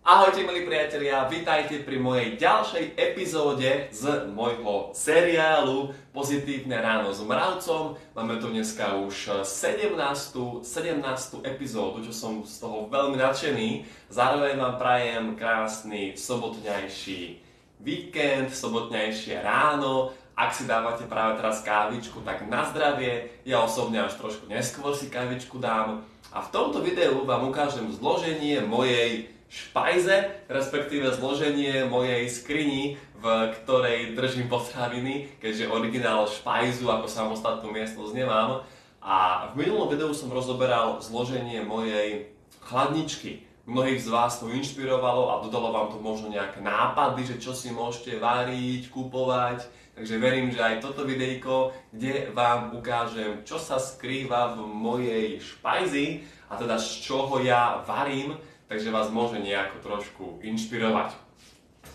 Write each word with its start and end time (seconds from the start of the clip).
Ahojte 0.00 0.48
milí 0.48 0.64
priatelia, 0.64 1.28
vitajte 1.28 1.84
pri 1.84 2.00
mojej 2.00 2.40
ďalšej 2.40 2.96
epizóde 2.96 3.92
z 3.92 4.32
môjho 4.32 4.96
seriálu 4.96 5.92
Pozitívne 6.16 6.80
ráno 6.80 7.12
s 7.12 7.20
mravcom. 7.20 8.00
Máme 8.16 8.40
tu 8.40 8.48
dneska 8.48 8.96
už 8.96 9.44
17. 9.44 9.92
17. 10.64 11.44
epizódu, 11.44 12.00
čo 12.00 12.16
som 12.16 12.40
z 12.48 12.64
toho 12.64 12.88
veľmi 12.88 13.20
nadšený. 13.20 13.84
Zároveň 14.08 14.56
vám 14.56 14.80
prajem 14.80 15.36
krásny 15.36 16.16
sobotňajší 16.16 17.36
víkend, 17.84 18.56
sobotňajšie 18.56 19.36
ráno. 19.44 20.16
Ak 20.32 20.56
si 20.56 20.64
dávate 20.64 21.04
práve 21.04 21.44
teraz 21.44 21.60
kávičku, 21.60 22.24
tak 22.24 22.48
na 22.48 22.64
zdravie. 22.72 23.36
Ja 23.44 23.68
osobne 23.68 24.00
až 24.00 24.16
trošku 24.16 24.48
neskôr 24.48 24.96
si 24.96 25.12
kávičku 25.12 25.60
dám. 25.60 26.08
A 26.32 26.40
v 26.40 26.48
tomto 26.48 26.80
videu 26.80 27.20
vám 27.28 27.52
ukážem 27.52 27.84
zloženie 27.92 28.64
mojej 28.64 29.28
špajze, 29.50 30.46
respektíve 30.46 31.10
zloženie 31.10 31.84
mojej 31.90 32.30
skrini, 32.30 32.94
v 33.18 33.24
ktorej 33.60 34.14
držím 34.14 34.46
potraviny, 34.46 35.28
keďže 35.42 35.68
originál 35.68 36.30
špajzu 36.30 36.86
ako 36.86 37.10
samostatnú 37.10 37.74
miestnosť 37.74 38.14
nemám. 38.14 38.62
A 39.02 39.50
v 39.52 39.66
minulom 39.66 39.90
videu 39.90 40.14
som 40.14 40.30
rozoberal 40.30 41.02
zloženie 41.02 41.66
mojej 41.66 42.30
chladničky. 42.62 43.42
Mnohých 43.66 44.00
z 44.00 44.08
vás 44.08 44.40
to 44.40 44.48
inšpirovalo 44.48 45.30
a 45.30 45.44
dodalo 45.44 45.68
vám 45.74 45.88
to 45.92 45.98
možno 46.00 46.32
nejaké 46.32 46.64
nápady, 46.64 47.22
že 47.26 47.36
čo 47.42 47.52
si 47.52 47.74
môžete 47.74 48.22
variť, 48.22 48.88
kupovať. 48.88 49.66
Takže 49.98 50.16
verím, 50.16 50.48
že 50.48 50.64
aj 50.64 50.80
toto 50.80 51.04
videjko, 51.04 51.74
kde 51.92 52.32
vám 52.32 52.72
ukážem, 52.72 53.44
čo 53.44 53.60
sa 53.60 53.76
skrýva 53.76 54.56
v 54.56 54.64
mojej 54.64 55.26
špajzi 55.42 56.24
a 56.48 56.56
teda 56.56 56.80
z 56.80 56.88
čoho 57.04 57.36
ja 57.44 57.84
varím, 57.84 58.32
takže 58.70 58.94
vás 58.94 59.10
môže 59.10 59.42
nejako 59.42 59.82
trošku 59.82 60.24
inšpirovať. 60.46 61.18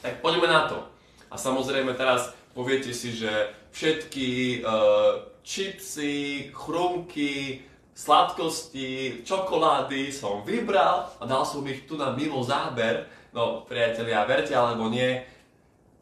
Tak 0.04 0.20
poďme 0.20 0.52
na 0.52 0.68
to. 0.68 0.84
A 1.32 1.40
samozrejme 1.40 1.96
teraz 1.96 2.36
poviete 2.52 2.92
si, 2.92 3.16
že 3.16 3.32
všetky 3.72 4.60
uh, 4.60 5.24
čipsy, 5.40 6.52
chrumky, 6.52 7.64
sladkosti, 7.96 9.24
čokolády 9.24 10.12
som 10.12 10.44
vybral 10.44 11.16
a 11.16 11.24
dal 11.24 11.48
som 11.48 11.64
ich 11.64 11.88
tu 11.88 11.96
na 11.96 12.12
mimo 12.12 12.44
záber. 12.44 13.08
No, 13.32 13.64
priatelia, 13.64 14.28
verte 14.28 14.52
alebo 14.52 14.92
nie, 14.92 15.24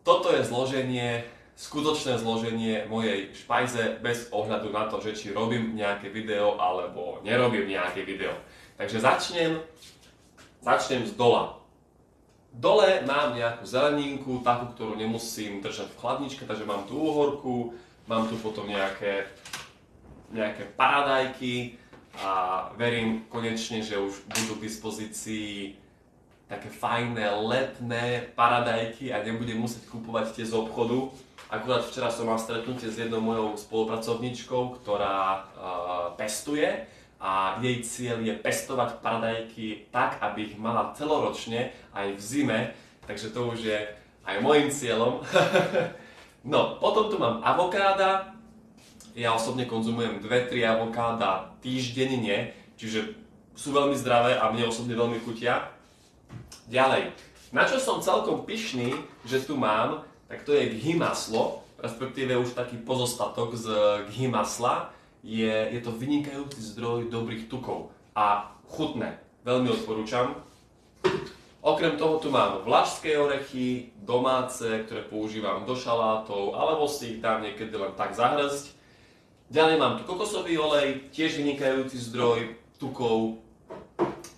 toto 0.01 0.33
je 0.33 0.41
zloženie, 0.41 1.21
skutočné 1.53 2.17
zloženie 2.17 2.89
mojej 2.89 3.29
špajze 3.33 4.01
bez 4.01 4.29
ohľadu 4.33 4.73
na 4.73 4.89
to, 4.89 5.01
že 5.01 5.17
či 5.17 5.27
robím 5.33 5.77
nejaké 5.77 6.09
video 6.09 6.57
alebo 6.57 7.21
nerobím 7.21 7.69
nejaké 7.69 8.05
video. 8.05 8.33
Takže 8.77 9.01
začnem, 9.01 9.61
začnem 10.63 11.03
z 11.03 11.13
dola. 11.19 11.59
Dole 12.53 13.03
mám 13.03 13.35
nejakú 13.35 13.67
zeleninku, 13.67 14.39
takú, 14.45 14.71
ktorú 14.73 14.93
nemusím 14.95 15.59
držať 15.59 15.91
v 15.91 15.99
chladničke, 15.99 16.43
takže 16.47 16.63
mám 16.63 16.87
tu 16.87 16.95
úhorku, 16.95 17.75
mám 18.07 18.29
tu 18.29 18.37
potom 18.39 18.69
nejaké, 18.69 19.27
nejaké 20.31 20.69
paradajky, 20.77 21.83
a 22.21 22.69
verím 22.77 23.25
konečne, 23.29 23.81
že 23.81 23.97
už 23.97 24.29
budú 24.29 24.61
k 24.61 24.65
dispozícii 24.69 25.81
také 26.45 26.69
fajné 26.69 27.25
letné 27.41 28.29
paradajky 28.37 29.09
a 29.09 29.25
nebudem 29.25 29.57
musieť 29.57 29.89
kúpovať 29.89 30.37
tie 30.37 30.45
z 30.45 30.53
obchodu. 30.53 31.09
Akurát 31.49 31.81
včera 31.81 32.13
som 32.13 32.29
mal 32.29 32.37
stretnutie 32.37 32.89
s 32.89 33.01
jednou 33.01 33.21
mojou 33.21 33.57
spolupracovníčkou, 33.57 34.77
ktorá 34.81 35.17
uh, 35.17 35.41
pestuje 36.13 36.85
a 37.23 37.55
jej 37.63 37.79
cieľ 37.79 38.19
je 38.19 38.35
pestovať 38.35 38.99
paradajky 38.99 39.87
tak, 39.95 40.19
aby 40.19 40.51
ich 40.51 40.59
mala 40.59 40.91
celoročne 40.91 41.71
aj 41.95 42.19
v 42.19 42.21
zime, 42.21 42.59
takže 43.07 43.31
to 43.31 43.55
už 43.55 43.59
je 43.63 43.79
aj 44.27 44.35
môjim 44.43 44.67
cieľom. 44.67 45.23
no, 46.51 46.75
potom 46.83 47.07
tu 47.07 47.15
mám 47.15 47.39
avokáda, 47.39 48.35
ja 49.15 49.31
osobne 49.31 49.63
konzumujem 49.63 50.19
2-3 50.19 50.67
avokáda 50.67 51.55
týždenne, 51.63 52.51
čiže 52.75 53.15
sú 53.55 53.71
veľmi 53.71 53.95
zdravé 53.95 54.35
a 54.35 54.51
mne 54.51 54.67
osobne 54.67 54.91
veľmi 54.91 55.23
chutia. 55.23 55.71
Ďalej, 56.67 57.15
na 57.53 57.63
čo 57.63 57.79
som 57.79 58.03
celkom 58.03 58.43
pyšný, 58.43 58.97
že 59.23 59.45
tu 59.45 59.55
mám, 59.55 60.03
tak 60.25 60.43
to 60.43 60.51
je 60.57 60.75
ghy 60.75 60.97
maslo, 60.97 61.63
respektíve 61.77 62.33
už 62.35 62.57
taký 62.57 62.81
pozostatok 62.81 63.53
z 63.53 63.69
ghy 64.09 64.25
masla. 64.25 64.89
Je, 65.23 65.55
je 65.71 65.79
to 65.79 65.95
vynikajúci 65.95 66.59
zdroj 66.59 67.07
dobrých 67.07 67.47
tukov 67.47 67.95
a 68.11 68.59
chutné. 68.67 69.23
Veľmi 69.47 69.71
odporúčam. 69.71 70.35
Okrem 71.63 71.95
toho 71.95 72.19
tu 72.19 72.27
mám 72.27 72.59
vlašské 72.67 73.15
orechy, 73.15 73.95
domáce, 74.03 74.67
ktoré 74.83 75.07
používam 75.07 75.63
do 75.63 75.79
šalátov, 75.79 76.59
alebo 76.59 76.91
si 76.91 77.15
ich 77.15 77.19
dám 77.23 77.39
niekedy 77.39 77.71
len 77.71 77.95
tak 77.95 78.11
zahrzť. 78.11 78.75
Ďalej 79.47 79.79
mám 79.79 79.95
tu 79.95 80.03
kokosový 80.03 80.59
olej, 80.59 81.07
tiež 81.15 81.39
vynikajúci 81.39 81.95
zdroj 82.11 82.59
tukov. 82.75 83.39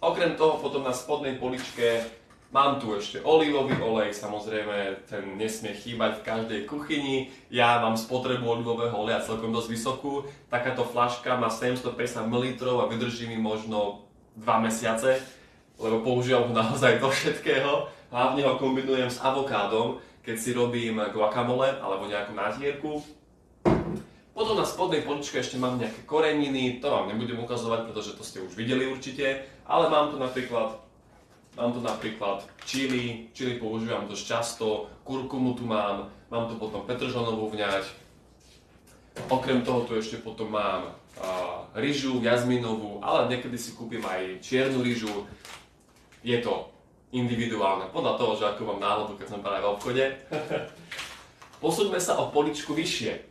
Okrem 0.06 0.38
toho 0.38 0.62
potom 0.62 0.86
na 0.86 0.94
spodnej 0.94 1.42
poličke 1.42 2.06
mám 2.56 2.80
tu 2.80 2.96
ešte 2.96 3.20
olivový 3.20 3.76
olej, 3.84 4.16
samozrejme 4.16 5.04
ten 5.12 5.36
nesmie 5.36 5.76
chýbať 5.76 6.24
v 6.24 6.26
každej 6.26 6.60
kuchyni. 6.64 7.28
Ja 7.52 7.84
mám 7.84 8.00
spotrebu 8.00 8.48
olivového 8.48 8.96
oleja 8.96 9.20
celkom 9.20 9.52
dosť 9.52 9.76
vysokú. 9.76 10.24
Takáto 10.48 10.88
flaška 10.88 11.36
má 11.36 11.52
750 11.52 11.92
ml 12.32 12.48
a 12.80 12.88
vydrží 12.88 13.28
mi 13.28 13.36
možno 13.36 14.08
2 14.40 14.48
mesiace, 14.64 15.20
lebo 15.76 16.00
používam 16.00 16.48
ho 16.48 16.54
naozaj 16.56 17.04
do 17.04 17.12
všetkého. 17.12 17.92
Hlavne 18.08 18.48
ho 18.48 18.56
kombinujem 18.56 19.12
s 19.12 19.20
avokádom, 19.20 20.00
keď 20.24 20.36
si 20.40 20.56
robím 20.56 21.04
guacamole 21.12 21.76
alebo 21.84 22.08
nejakú 22.08 22.32
nátierku 22.32 23.04
potom 24.36 24.60
na 24.60 24.68
spodnej 24.68 25.08
poličke 25.08 25.40
ešte 25.40 25.56
mám 25.56 25.80
nejaké 25.80 26.04
koreniny, 26.04 26.84
to 26.84 26.92
vám 26.92 27.08
nebudem 27.08 27.40
ukazovať, 27.40 27.88
pretože 27.88 28.20
to 28.20 28.24
ste 28.28 28.44
už 28.44 28.52
videli 28.60 28.84
určite, 28.84 29.48
ale 29.64 29.88
mám 29.88 30.12
tu 30.12 30.20
napríklad 30.20 30.85
Mám 31.56 31.72
tu 31.72 31.80
napríklad 31.80 32.44
čili, 32.68 33.32
čili 33.32 33.56
používam 33.56 34.12
dosť 34.12 34.24
často, 34.28 34.92
kurkumu 35.08 35.56
tu 35.56 35.64
mám, 35.64 36.12
mám 36.28 36.52
tu 36.52 36.60
potom 36.60 36.84
petržonovú 36.84 37.48
vňať. 37.56 37.88
Okrem 39.32 39.64
toho 39.64 39.88
tu 39.88 39.96
ešte 39.96 40.20
potom 40.20 40.52
mám 40.52 40.92
uh, 40.92 41.64
ryžu 41.80 42.20
jazminovú, 42.20 43.00
ale 43.00 43.32
niekedy 43.32 43.56
si 43.56 43.72
kúpim 43.72 44.04
aj 44.04 44.44
čiernu 44.44 44.84
ryžu. 44.84 45.24
Je 46.20 46.36
to 46.44 46.68
individuálne, 47.16 47.88
podľa 47.96 48.20
toho, 48.20 48.32
že 48.36 48.46
ako 48.52 48.76
mám 48.76 48.84
náladu, 48.84 49.16
keď 49.16 49.28
som 49.32 49.40
práve 49.40 49.64
v 49.64 49.72
obchode. 49.72 50.06
Posúďme 51.64 52.04
sa 52.04 52.20
o 52.20 52.36
poličku 52.36 52.76
vyššie. 52.76 53.24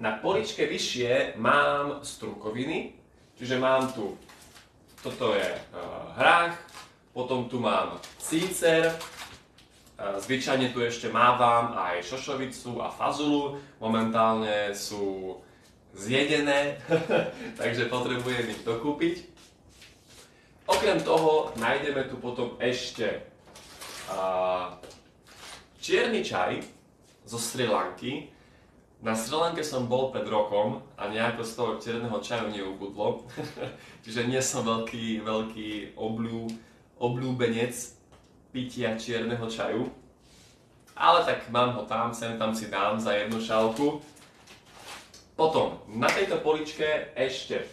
Na 0.00 0.16
poličke 0.16 0.64
vyššie 0.64 1.36
mám 1.36 2.00
strukoviny, 2.00 2.96
čiže 3.36 3.60
mám 3.60 3.92
tu, 3.92 4.16
toto 5.04 5.36
je 5.36 5.44
uh, 5.44 6.16
hrách, 6.16 6.56
potom 7.16 7.48
tu 7.48 7.56
mám 7.56 7.96
cícer, 8.20 8.92
uh, 8.92 10.20
zvyčajne 10.20 10.76
tu 10.76 10.84
ešte 10.84 11.08
mávam 11.08 11.72
aj 11.72 12.04
šošovicu 12.04 12.84
a 12.84 12.92
fazulu, 12.92 13.56
momentálne 13.80 14.76
sú 14.76 15.40
zjedené, 15.96 16.76
takže 17.60 17.88
potrebujem 17.88 18.52
ich 18.52 18.60
dokúpiť. 18.60 19.32
Okrem 20.68 21.00
toho 21.00 21.56
nájdeme 21.56 22.04
tu 22.12 22.20
potom 22.20 22.60
ešte 22.60 23.24
čierny 25.80 26.20
čaj 26.20 26.60
zo 27.24 27.38
Sri 27.38 27.64
Lanky, 27.64 28.28
na 29.02 29.12
Sri 29.12 29.36
Lanke 29.36 29.60
som 29.60 29.86
bol 29.86 30.08
pred 30.08 30.24
rokom 30.24 30.80
a 30.96 31.06
nejako 31.12 31.42
z 31.44 31.52
toho 31.52 31.72
čierneho 31.76 32.16
čaju 32.16 32.48
neubudlo. 32.48 33.28
Čiže 34.02 34.24
nie 34.24 34.40
som 34.40 34.64
veľký, 34.64 35.20
veľký 35.20 35.94
obľú, 36.00 36.48
obľúbenec 36.96 37.72
pitia 38.52 38.96
čierneho 38.96 39.44
čaju. 39.48 39.88
Ale 40.96 41.24
tak 41.28 41.52
mám 41.52 41.76
ho 41.76 41.84
tam, 41.84 42.16
sem 42.16 42.40
tam 42.40 42.56
si 42.56 42.72
dám 42.72 42.96
za 42.96 43.12
jednu 43.12 43.36
šálku. 43.36 44.00
Potom, 45.36 45.84
na 45.92 46.08
tejto 46.08 46.40
poličke 46.40 47.12
ešte 47.12 47.68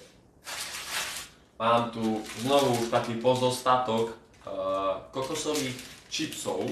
mám 1.56 1.96
tu 1.96 2.20
znovu 2.44 2.92
taký 2.92 3.24
pozostatok 3.24 4.12
uh, 4.44 5.08
kokosových 5.16 5.80
čipsov, 6.12 6.68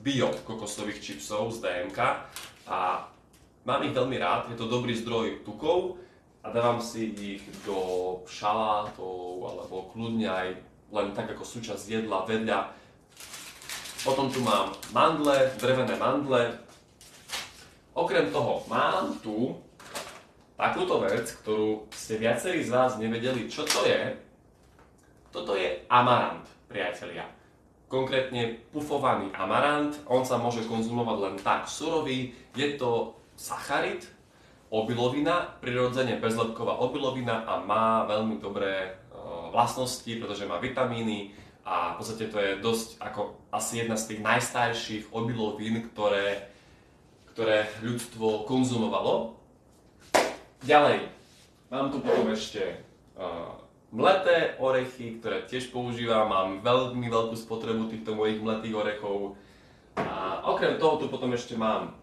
bio 0.00 0.32
kokosových 0.48 1.04
čipsov 1.04 1.52
z 1.52 1.60
DMK 1.60 1.98
a 2.72 3.12
Mám 3.62 3.86
ich 3.86 3.94
veľmi 3.94 4.18
rád, 4.18 4.50
je 4.50 4.58
to 4.58 4.66
dobrý 4.66 4.90
zdroj 4.90 5.46
tukov 5.46 5.94
a 6.42 6.50
dávam 6.50 6.82
si 6.82 7.14
ich 7.14 7.46
do 7.62 7.78
šalátov 8.26 9.46
alebo 9.46 9.86
kľudne 9.94 10.26
aj 10.26 10.48
len 10.92 11.16
tak 11.16 11.32
ako 11.32 11.42
súčasť 11.42 11.88
jedla 11.88 12.28
vedľa. 12.28 12.60
Potom 14.04 14.28
tu 14.28 14.44
mám 14.44 14.76
mandle, 14.92 15.48
drevené 15.56 15.96
mandle. 15.96 16.52
Okrem 17.96 18.28
toho 18.28 18.66
mám 18.68 19.16
tu 19.24 19.56
takúto 20.58 21.00
vec, 21.00 21.26
ktorú 21.42 21.88
ste 21.90 22.20
viacerí 22.20 22.60
z 22.60 22.70
vás 22.70 23.00
nevedeli, 23.00 23.48
čo 23.48 23.64
to 23.64 23.88
je. 23.88 24.14
Toto 25.32 25.56
je 25.56 25.80
amarant, 25.88 26.44
priatelia. 26.68 27.24
konkrétne 27.92 28.56
pufovaný 28.72 29.28
amarant. 29.36 29.92
On 30.08 30.24
sa 30.24 30.40
môže 30.40 30.64
konzumovať 30.64 31.16
len 31.20 31.36
tak 31.44 31.68
surový. 31.68 32.32
Je 32.56 32.80
to 32.80 33.12
sacharid, 33.36 34.08
obilovina, 34.72 35.60
prirodzene 35.60 36.16
bezlepková 36.16 36.80
obilovina 36.80 37.44
a 37.44 37.60
má 37.60 38.08
veľmi 38.08 38.40
dobré 38.40 38.96
vlastnosti, 39.52 40.08
pretože 40.08 40.48
má 40.48 40.56
vitamíny 40.56 41.36
a 41.62 41.94
v 41.94 42.02
podstate 42.02 42.26
to 42.26 42.38
je 42.42 42.58
dosť 42.58 42.88
ako 42.98 43.38
asi 43.54 43.86
jedna 43.86 43.94
z 43.94 44.14
tých 44.14 44.20
najstarších 44.24 45.04
obilovín, 45.14 45.86
ktoré, 45.92 46.50
ktoré 47.30 47.70
ľudstvo 47.84 48.48
konzumovalo. 48.50 49.38
Ďalej, 50.66 51.06
mám 51.70 51.94
tu 51.94 52.02
potom 52.02 52.30
ešte 52.34 52.82
uh, 53.14 53.62
mleté 53.94 54.58
orechy, 54.58 55.20
ktoré 55.20 55.46
tiež 55.46 55.70
používam, 55.70 56.26
mám 56.26 56.48
veľmi 56.64 57.06
veľkú 57.06 57.36
spotrebu 57.38 57.92
týchto 57.92 58.18
mojich 58.18 58.42
mletých 58.42 58.74
orechov. 58.74 59.38
A 59.94 60.40
okrem 60.48 60.80
toho 60.80 60.98
tu 60.98 61.06
potom 61.12 61.30
ešte 61.36 61.54
mám 61.54 61.94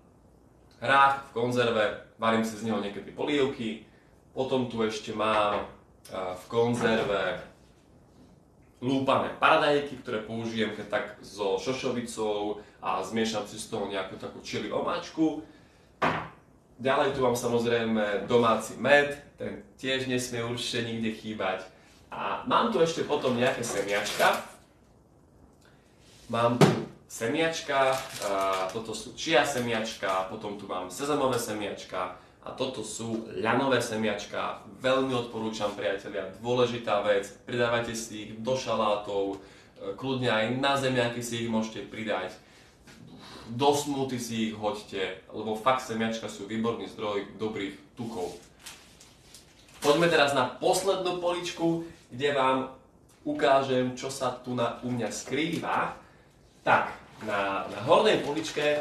hrách 0.79 1.27
v 1.29 1.33
konzerve, 1.35 1.85
varím 2.15 2.47
si 2.47 2.55
z 2.55 2.69
neho 2.69 2.79
niekedy 2.79 3.11
polievky. 3.11 3.83
Potom 4.31 4.71
tu 4.71 4.85
ešte 4.85 5.11
mám 5.11 5.67
v 6.13 6.43
konzerve 6.49 7.41
lúpané 8.79 9.35
paradajky, 9.37 9.99
ktoré 9.99 10.23
použijem 10.23 10.71
keď 10.71 10.87
tak 10.87 11.05
so 11.19 11.59
šošovicou 11.59 12.63
a 12.79 13.03
zmiešam 13.03 13.43
si 13.43 13.59
z 13.59 13.67
toho 13.67 13.91
nejakú 13.91 14.15
takú 14.15 14.39
čili 14.39 14.71
omáčku. 14.71 15.43
Ďalej 16.79 17.11
tu 17.11 17.19
mám 17.19 17.35
samozrejme 17.35 18.23
domáci 18.31 18.79
med, 18.79 19.19
ten 19.35 19.67
tiež 19.75 20.07
nesmie 20.07 20.39
určite 20.47 20.87
nikde 20.87 21.11
chýbať. 21.11 21.67
A 22.07 22.47
mám 22.47 22.71
tu 22.71 22.79
ešte 22.79 23.03
potom 23.03 23.35
nejaké 23.35 23.67
semiačka. 23.67 24.39
Mám 26.31 26.55
tu 26.55 26.71
semiačka, 27.11 27.99
toto 28.71 28.95
sú 28.95 29.11
čia 29.19 29.43
semiačka, 29.43 30.31
potom 30.31 30.55
tu 30.55 30.71
mám 30.71 30.87
sezamové 30.87 31.35
semiačka 31.35 32.15
a 32.39 32.55
toto 32.55 32.87
sú 32.87 33.27
ľanové 33.35 33.83
semiačka. 33.83 34.63
Veľmi 34.79 35.11
odporúčam 35.11 35.75
priatelia, 35.75 36.31
dôležitá 36.39 37.03
vec, 37.03 37.27
pridávajte 37.43 37.91
si 37.91 38.13
ich 38.23 38.31
do 38.39 38.55
šalátov, 38.55 39.35
e, 39.35 39.37
kľudne 39.99 40.31
aj 40.31 40.45
na 40.55 40.79
zemiaky 40.79 41.19
si 41.19 41.43
ich 41.43 41.51
môžete 41.51 41.91
pridať. 41.91 42.31
Do 43.51 43.75
smuty 43.75 44.21
si 44.21 44.51
ich 44.51 44.55
hoďte, 44.55 45.19
lebo 45.35 45.57
fakt 45.59 45.83
semiačka 45.83 46.31
sú 46.31 46.47
výborný 46.47 46.87
zdroj 46.87 47.35
dobrých 47.35 47.75
tukov. 47.99 48.37
Poďme 49.83 50.07
teraz 50.07 50.31
na 50.31 50.47
poslednú 50.47 51.19
poličku, 51.19 51.87
kde 52.11 52.29
vám 52.35 52.57
ukážem, 53.23 53.95
čo 53.99 54.07
sa 54.07 54.31
tu 54.31 54.55
na, 54.55 54.79
u 54.83 54.91
mňa 54.91 55.09
skrýva. 55.11 55.95
Tak, 56.63 56.91
na, 57.23 57.67
na 57.67 57.79
hornej 57.83 58.23
poličke 58.23 58.79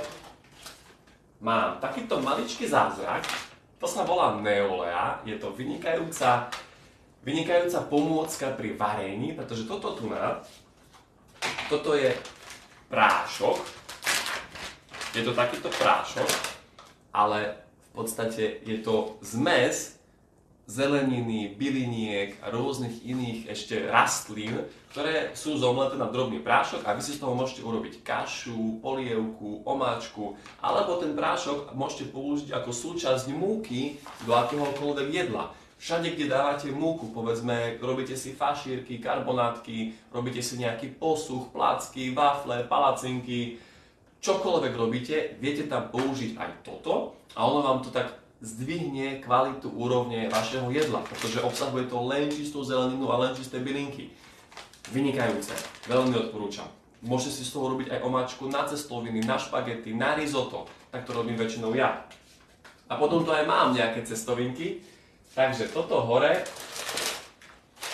mám 1.40 1.78
takýto 1.78 2.18
maličký 2.22 2.66
zázrak. 2.66 3.47
To 3.78 3.86
sa 3.86 4.02
volá 4.02 4.34
Neolea. 4.38 5.22
Je 5.22 5.38
to 5.38 5.54
vynikajúca, 5.54 6.50
vynikajúca 7.22 7.86
pomôcka 7.86 8.46
pri 8.58 8.74
varení, 8.74 9.34
pretože 9.34 9.66
toto 9.66 9.94
tu 9.94 10.10
na, 10.10 10.42
toto 11.70 11.94
je 11.94 12.10
prášok. 12.90 13.58
Je 15.14 15.22
to 15.22 15.34
takýto 15.34 15.70
prášok, 15.70 16.28
ale 17.14 17.54
v 17.58 17.90
podstate 17.94 18.62
je 18.66 18.78
to 18.82 19.18
zmes 19.22 19.97
zeleniny, 20.68 21.56
byliniek 21.56 22.36
a 22.44 22.52
rôznych 22.52 23.00
iných 23.00 23.48
ešte 23.48 23.88
rastlín, 23.88 24.68
ktoré 24.92 25.32
sú 25.32 25.56
zomleté 25.56 25.96
na 25.96 26.12
drobný 26.12 26.44
prášok 26.44 26.84
a 26.84 26.92
vy 26.92 27.00
si 27.00 27.16
z 27.16 27.24
toho 27.24 27.32
môžete 27.32 27.64
urobiť 27.64 28.04
kašu, 28.04 28.76
polievku, 28.84 29.64
omáčku, 29.64 30.36
alebo 30.60 31.00
ten 31.00 31.16
prášok 31.16 31.72
môžete 31.72 32.12
použiť 32.12 32.52
ako 32.52 32.70
súčasť 32.70 33.32
múky 33.32 33.96
do 34.28 34.36
akéhokoľvek 34.36 35.08
jedla. 35.08 35.56
Všade, 35.80 36.12
kde 36.12 36.28
dávate 36.28 36.68
múku, 36.68 37.08
povedzme, 37.16 37.80
robíte 37.80 38.12
si 38.12 38.36
fašírky, 38.36 39.00
karbonátky, 39.00 40.12
robíte 40.12 40.44
si 40.44 40.60
nejaký 40.60 41.00
posuch, 41.00 41.48
placky, 41.54 42.12
wafle, 42.12 42.66
palacinky, 42.68 43.56
čokoľvek 44.20 44.74
robíte, 44.76 45.16
viete 45.40 45.64
tam 45.64 45.88
použiť 45.88 46.36
aj 46.36 46.50
toto 46.60 47.16
a 47.32 47.46
ono 47.46 47.62
vám 47.64 47.80
to 47.80 47.94
tak 47.94 48.27
zdvihne 48.38 49.18
kvalitu 49.18 49.66
úrovne 49.66 50.30
vašeho 50.30 50.70
jedla, 50.70 51.02
pretože 51.02 51.42
obsahuje 51.42 51.90
to 51.90 51.98
len 52.06 52.30
čistú 52.30 52.62
zeleninu 52.62 53.10
a 53.10 53.18
len 53.18 53.32
čisté 53.34 53.58
bylinky. 53.58 54.14
Vynikajúce, 54.94 55.52
veľmi 55.90 56.14
odporúčam. 56.16 56.70
Môžete 57.02 57.42
si 57.42 57.44
z 57.46 57.54
toho 57.54 57.76
robiť 57.76 57.94
aj 57.94 58.00
omáčku 58.02 58.50
na 58.50 58.66
cestoviny, 58.66 59.22
na 59.22 59.38
špagety, 59.38 59.94
na 59.94 60.18
risotto. 60.18 60.66
Tak 60.90 61.06
to 61.06 61.14
robím 61.14 61.38
väčšinou 61.38 61.74
ja. 61.74 62.06
A 62.88 62.96
potom 62.96 63.22
tu 63.22 63.30
aj 63.30 63.44
mám 63.44 63.76
nejaké 63.76 64.02
cestovinky. 64.02 64.82
Takže 65.36 65.70
toto 65.70 66.02
hore, 66.02 66.42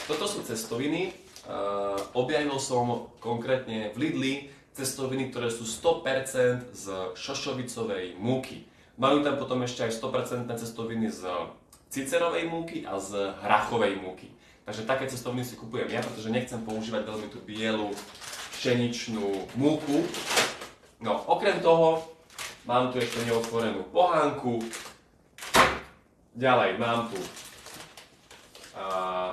toto 0.08 0.24
sú 0.24 0.40
cestoviny. 0.40 1.12
Uh, 1.44 2.00
objavil 2.16 2.56
som 2.56 3.12
konkrétne 3.20 3.92
v 3.92 3.96
Lidli 4.00 4.34
cestoviny, 4.72 5.28
ktoré 5.28 5.52
sú 5.52 5.68
100% 5.68 6.72
z 6.72 6.84
šošovicovej 7.12 8.16
múky. 8.16 8.64
Majú 8.94 9.26
tam 9.26 9.34
potom 9.34 9.58
ešte 9.66 9.90
aj 9.90 9.98
100% 9.98 10.46
cestoviny 10.54 11.10
z 11.10 11.26
cicerovej 11.90 12.46
múky 12.46 12.86
a 12.86 13.02
z 13.02 13.34
hrachovej 13.42 13.98
múky. 13.98 14.30
Takže 14.64 14.86
také 14.86 15.10
cestoviny 15.10 15.44
si 15.44 15.58
kupujem 15.58 15.90
ja, 15.90 16.00
pretože 16.00 16.32
nechcem 16.32 16.62
používať 16.62 17.02
veľmi 17.04 17.28
tú 17.28 17.42
bielu 17.42 17.90
pšeničnú 18.56 19.54
múku. 19.60 20.06
No, 21.02 21.20
okrem 21.28 21.60
toho 21.60 22.00
mám 22.64 22.94
tu 22.94 23.02
ešte 23.02 23.20
neotvorenú 23.28 23.84
pohánku. 23.92 24.62
Ďalej 26.34 26.80
mám 26.80 27.12
tu 27.12 27.20
a, 28.74 29.30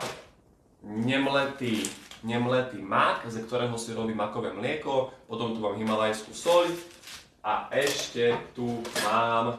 nemletý, 0.83 1.87
nemletý 2.21 2.77
mak, 2.81 3.25
ze 3.29 3.41
ktorého 3.41 3.73
si 3.77 3.95
robím 3.95 4.21
makové 4.21 4.53
mlieko. 4.53 5.15
Potom 5.25 5.55
tu 5.55 5.63
mám 5.63 5.79
himalajskú 5.79 6.33
soľ, 6.35 6.69
a 7.41 7.73
ešte 7.73 8.37
tu 8.53 8.85
mám 9.01 9.57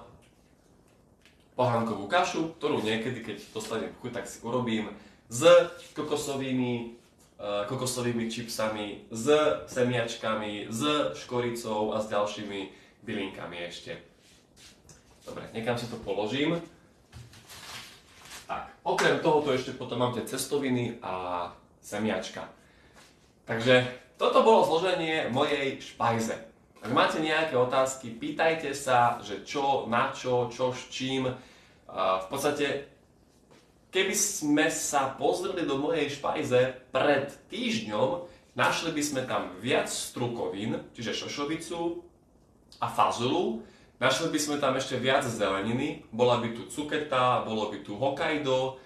pohánkovú 1.59 2.07
kašu, 2.07 2.55
ktorú 2.59 2.79
niekedy, 2.81 3.27
keď 3.27 3.37
dostanem 3.51 3.91
chuť, 3.99 4.11
tak 4.23 4.25
si 4.31 4.39
urobím 4.47 4.95
s 5.27 5.43
kokosovými, 5.93 6.95
uh, 7.43 7.67
kokosovými 7.67 8.31
čipsami, 8.31 9.11
s 9.11 9.27
semiačkami, 9.67 10.71
s 10.71 10.81
škoricou 11.19 11.93
a 11.93 12.01
s 12.01 12.07
ďalšími 12.09 12.61
bylinkami 13.03 13.59
ešte. 13.67 13.99
Dobre, 15.27 15.51
niekam 15.51 15.75
si 15.75 15.91
to 15.91 15.99
položím. 16.03 16.59
Tak, 18.47 18.71
okrem 18.83 19.19
toho 19.23 19.43
tu 19.43 19.55
ešte 19.55 19.75
potom 19.75 20.03
mám 20.03 20.15
tie 20.15 20.23
cestoviny 20.27 21.03
a 21.03 21.51
semiačka. 21.83 22.47
Takže 23.43 23.87
toto 24.19 24.47
bolo 24.47 24.63
zloženie 24.63 25.31
mojej 25.35 25.83
špajze. 25.83 26.52
Ak 26.83 26.91
máte 26.91 27.23
nejaké 27.23 27.55
otázky, 27.55 28.11
pýtajte 28.11 28.75
sa, 28.75 29.23
že 29.23 29.47
čo, 29.47 29.87
na 29.87 30.11
čo, 30.11 30.51
čo 30.51 30.75
s 30.75 30.91
čím. 30.91 31.31
V 31.87 32.27
podstate, 32.27 32.91
keby 33.95 34.11
sme 34.11 34.67
sa 34.67 35.15
pozreli 35.15 35.63
do 35.63 35.79
mojej 35.79 36.11
špajze 36.11 36.91
pred 36.91 37.31
týždňom, 37.55 38.27
našli 38.59 38.91
by 38.91 39.03
sme 39.03 39.23
tam 39.31 39.55
viac 39.63 39.87
strukovín, 39.87 40.83
čiže 40.91 41.23
šošovicu 41.23 42.03
a 42.83 42.91
fazulu, 42.91 43.63
našli 44.03 44.35
by 44.35 44.39
sme 44.43 44.57
tam 44.59 44.75
ešte 44.75 44.99
viac 44.99 45.23
zeleniny, 45.23 46.03
bola 46.11 46.43
by 46.43 46.51
tu 46.51 46.67
cuketa, 46.67 47.47
bolo 47.47 47.71
by 47.71 47.79
tu 47.87 47.95
Hokkaido 47.95 48.83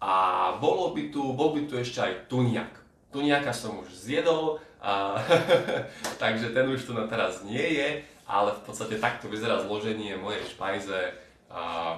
a 0.00 0.14
bolo 0.56 0.96
by 0.96 1.12
tu, 1.12 1.20
bol 1.36 1.52
by 1.52 1.68
tu 1.68 1.76
ešte 1.76 2.00
aj 2.00 2.12
tuniak. 2.32 2.72
Tuniaka 3.12 3.52
som 3.52 3.84
už 3.84 3.92
zjedol, 3.92 4.64
a, 4.84 5.16
takže 6.22 6.52
ten 6.52 6.68
už 6.68 6.84
tu 6.84 6.92
na 6.92 7.08
teraz 7.08 7.40
nie 7.40 7.80
je, 7.80 7.88
ale 8.28 8.52
v 8.52 8.62
podstate 8.68 9.00
takto 9.00 9.32
vyzerá 9.32 9.64
zloženie 9.64 10.20
mojej 10.20 10.44
špajze 10.52 11.16
a, 11.48 11.96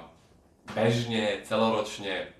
bežne, 0.71 1.43
celoročne. 1.43 2.31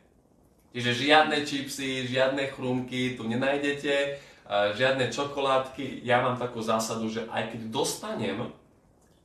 Čiže 0.72 1.04
žiadne 1.04 1.44
čipsy, 1.44 2.08
žiadne 2.08 2.48
chrumky 2.56 3.20
tu 3.20 3.28
nenájdete, 3.28 4.16
a, 4.48 4.72
žiadne 4.72 5.12
čokoládky. 5.12 6.08
Ja 6.08 6.24
mám 6.24 6.40
takú 6.40 6.64
zásadu, 6.64 7.12
že 7.12 7.28
aj 7.28 7.52
keď 7.52 7.62
dostanem, 7.68 8.48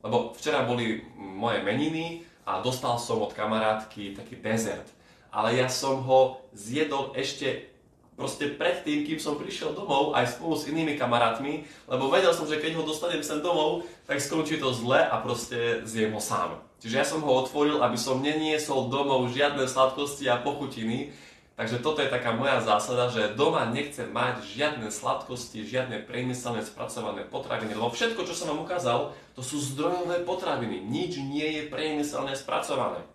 lebo 0.03 0.35
včera 0.35 0.67
boli 0.67 1.07
moje 1.15 1.63
meniny 1.63 2.27
a 2.43 2.59
dostal 2.59 2.99
som 2.99 3.23
od 3.23 3.31
kamarátky 3.31 4.19
taký 4.19 4.35
dezert, 4.43 4.91
ale 5.31 5.55
ja 5.55 5.71
som 5.71 6.03
ho 6.03 6.43
zjedol 6.51 7.15
ešte 7.15 7.72
proste 8.13 8.53
predtým, 8.53 9.05
kým 9.05 9.19
som 9.19 9.37
prišiel 9.37 9.73
domov 9.73 10.13
aj 10.13 10.37
spolu 10.37 10.53
s 10.53 10.69
inými 10.69 10.95
kamarátmi, 10.95 11.65
lebo 11.89 12.13
vedel 12.13 12.33
som, 12.33 12.45
že 12.45 12.61
keď 12.61 12.77
ho 12.77 12.83
dostanem 12.85 13.25
sem 13.25 13.41
domov, 13.41 13.85
tak 14.05 14.21
skončí 14.21 14.61
to 14.61 14.69
zle 14.73 15.01
a 15.01 15.15
proste 15.21 15.81
zjem 15.85 16.13
ho 16.13 16.21
sám. 16.21 16.61
Čiže 16.83 16.95
ja 16.99 17.05
som 17.07 17.23
ho 17.23 17.31
otvoril, 17.39 17.79
aby 17.79 17.95
som 17.95 18.19
neniesol 18.19 18.91
domov 18.91 19.31
žiadne 19.31 19.63
sladkosti 19.65 20.27
a 20.27 20.41
pochutiny. 20.43 21.15
Takže 21.53 21.85
toto 21.85 22.01
je 22.01 22.09
taká 22.09 22.33
moja 22.33 22.65
zásada, 22.65 23.13
že 23.13 23.37
doma 23.37 23.69
nechcem 23.69 24.09
mať 24.09 24.41
žiadne 24.41 24.89
sladkosti, 24.89 25.63
žiadne 25.63 26.01
priemyselne 26.01 26.65
spracované 26.65 27.29
potraviny, 27.29 27.77
lebo 27.77 27.93
všetko, 27.93 28.25
čo 28.25 28.33
som 28.33 28.49
vám 28.51 28.65
ukázal, 28.65 29.13
to 29.37 29.45
sú 29.45 29.61
zdrojové 29.61 30.25
potraviny. 30.25 30.81
Nič 30.81 31.21
nie 31.21 31.61
je 31.61 31.69
priemyselne 31.69 32.33
spracované. 32.33 33.05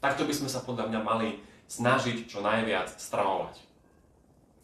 Takto 0.00 0.24
by 0.24 0.32
sme 0.32 0.48
sa 0.48 0.64
podľa 0.64 0.88
mňa 0.88 1.00
mali 1.04 1.28
snažiť 1.68 2.26
čo 2.26 2.40
najviac 2.40 2.96
stravovať. 2.96 3.69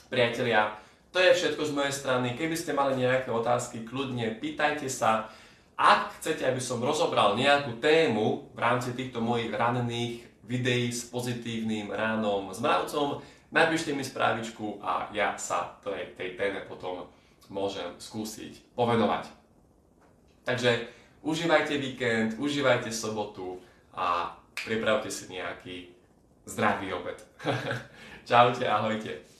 Priatelia, 0.07 0.79
to 1.11 1.19
je 1.19 1.35
všetko 1.35 1.63
z 1.67 1.73
mojej 1.75 1.95
strany. 1.95 2.39
Keby 2.39 2.55
ste 2.55 2.77
mali 2.77 3.03
nejaké 3.03 3.27
otázky, 3.33 3.83
kľudne 3.83 4.39
pýtajte 4.39 4.87
sa. 4.87 5.27
Ak 5.75 6.15
chcete, 6.21 6.47
aby 6.47 6.63
som 6.63 6.79
rozobral 6.79 7.35
nejakú 7.35 7.83
tému 7.83 8.55
v 8.55 8.59
rámci 8.59 8.95
týchto 8.95 9.19
mojich 9.19 9.51
ranných 9.51 10.25
videí 10.47 10.95
s 10.95 11.11
pozitívnym 11.11 11.91
ránom 11.91 12.55
s 12.55 12.63
mravcom, 12.63 13.19
napíšte 13.51 13.93
mi 13.93 14.07
správičku 14.07 14.79
a 14.79 15.11
ja 15.11 15.35
sa 15.37 15.75
tej, 15.83 16.15
tej 16.15 16.39
téme 16.39 16.63
potom 16.65 17.11
môžem 17.51 17.99
skúsiť 17.99 18.77
povenovať. 18.79 19.27
Takže 20.47 20.87
užívajte 21.27 21.75
víkend, 21.83 22.39
užívajte 22.39 22.95
sobotu 22.95 23.59
a 23.91 24.39
pripravte 24.55 25.11
si 25.11 25.35
nejaký 25.35 25.91
zdravý 26.47 26.95
obed. 26.95 27.19
Čaute, 28.29 28.65
ahojte. 28.71 29.36